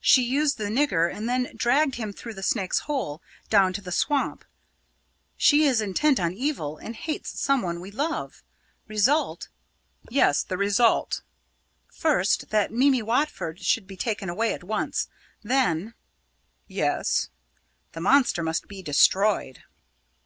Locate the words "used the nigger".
0.22-1.14